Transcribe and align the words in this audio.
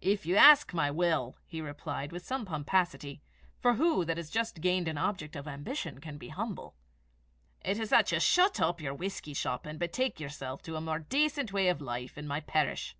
"If 0.00 0.26
you 0.26 0.34
ask 0.34 0.74
my 0.74 0.90
will," 0.90 1.36
he 1.46 1.60
replied, 1.60 2.10
with 2.10 2.26
some 2.26 2.44
pomposity, 2.44 3.22
for 3.60 3.74
who 3.74 4.04
that 4.04 4.16
has 4.16 4.28
just 4.28 4.60
gained 4.60 4.88
an 4.88 4.98
object 4.98 5.36
of 5.36 5.46
ambition 5.46 6.00
can 6.00 6.18
be 6.18 6.26
humble? 6.30 6.74
"it 7.60 7.78
is 7.78 7.90
that 7.90 8.10
you 8.10 8.18
shut 8.18 8.60
up 8.60 8.78
this 8.78 8.98
whisky 8.98 9.32
shop, 9.32 9.66
and 9.66 9.78
betake 9.78 10.18
yourself 10.18 10.60
to 10.62 10.74
a 10.74 10.80
more 10.80 10.98
decent 10.98 11.52
way 11.52 11.68
of 11.68 11.80
life 11.80 12.18
in 12.18 12.26
my 12.26 12.40
parish." 12.40 12.96